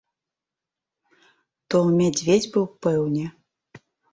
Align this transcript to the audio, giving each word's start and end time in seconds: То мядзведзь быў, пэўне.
То 1.73 1.77
мядзведзь 1.99 2.51
быў, 2.57 2.65
пэўне. 2.87 3.25